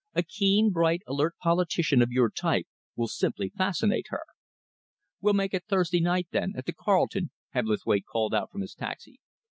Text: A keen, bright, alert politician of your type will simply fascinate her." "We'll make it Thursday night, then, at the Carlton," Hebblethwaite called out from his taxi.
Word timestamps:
A 0.15 0.23
keen, 0.23 0.71
bright, 0.71 1.01
alert 1.05 1.35
politician 1.39 2.01
of 2.01 2.09
your 2.11 2.31
type 2.31 2.65
will 2.95 3.07
simply 3.07 3.51
fascinate 3.55 4.07
her." 4.09 4.23
"We'll 5.21 5.35
make 5.35 5.53
it 5.53 5.65
Thursday 5.69 5.99
night, 5.99 6.25
then, 6.31 6.53
at 6.57 6.65
the 6.65 6.73
Carlton," 6.73 7.29
Hebblethwaite 7.53 8.07
called 8.07 8.33
out 8.33 8.49
from 8.51 8.61
his 8.61 8.73
taxi. 8.73 9.19